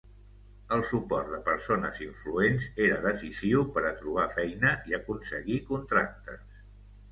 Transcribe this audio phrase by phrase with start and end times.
[0.77, 6.45] El suport de persones influents era decisiu per a trobar feina i aconseguir contractes.